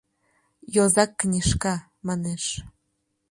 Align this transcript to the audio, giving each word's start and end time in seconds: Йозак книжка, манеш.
Йозак 0.75 1.11
книжка, 1.19 1.73
манеш. 2.07 2.43